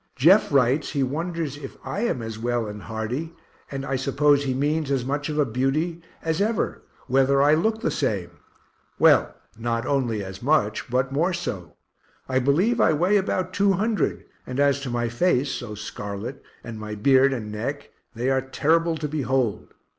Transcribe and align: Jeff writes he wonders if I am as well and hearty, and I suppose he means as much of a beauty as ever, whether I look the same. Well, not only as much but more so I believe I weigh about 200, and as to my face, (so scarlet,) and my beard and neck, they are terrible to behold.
Jeff 0.15 0.51
writes 0.51 0.93
he 0.93 1.03
wonders 1.03 1.57
if 1.57 1.77
I 1.85 1.99
am 1.99 2.23
as 2.23 2.39
well 2.39 2.65
and 2.65 2.81
hearty, 2.81 3.35
and 3.69 3.85
I 3.85 3.97
suppose 3.97 4.43
he 4.45 4.53
means 4.55 4.89
as 4.89 5.05
much 5.05 5.29
of 5.29 5.37
a 5.37 5.45
beauty 5.45 6.01
as 6.23 6.41
ever, 6.41 6.81
whether 7.05 7.39
I 7.39 7.53
look 7.53 7.81
the 7.81 7.91
same. 7.91 8.31
Well, 8.97 9.35
not 9.59 9.85
only 9.85 10.23
as 10.23 10.41
much 10.41 10.89
but 10.89 11.11
more 11.11 11.33
so 11.33 11.75
I 12.27 12.39
believe 12.39 12.81
I 12.81 12.93
weigh 12.93 13.17
about 13.17 13.53
200, 13.53 14.25
and 14.47 14.59
as 14.59 14.79
to 14.79 14.89
my 14.89 15.07
face, 15.07 15.51
(so 15.51 15.75
scarlet,) 15.75 16.41
and 16.63 16.79
my 16.79 16.95
beard 16.95 17.31
and 17.31 17.51
neck, 17.51 17.91
they 18.15 18.31
are 18.31 18.41
terrible 18.41 18.97
to 18.97 19.07
behold. 19.07 19.75